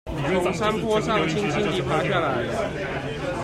[0.41, 3.37] 從山坡上輕輕地爬下來了